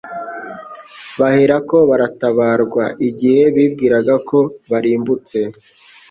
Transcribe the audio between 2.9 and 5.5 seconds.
Igihe bibwiraga ko barimbutse,